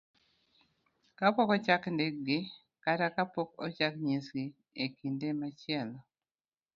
kapok 1.17 1.49
ochak 1.55 1.83
ndikgi, 1.93 2.37
kata 2.83 3.07
kapok 3.15 3.49
ochak 3.65 3.93
nyisgi 4.05 4.45
e 4.83 4.85
kinde 4.97 5.29
machielo. 5.39 5.97